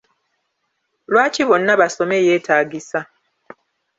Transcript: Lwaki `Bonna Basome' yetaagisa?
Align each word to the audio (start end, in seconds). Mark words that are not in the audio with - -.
Lwaki 1.11 1.41
`Bonna 1.45 1.73
Basome' 1.79 2.17
yetaagisa? 2.27 2.99